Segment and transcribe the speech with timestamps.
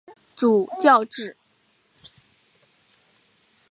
[0.35, 1.37] 主教制。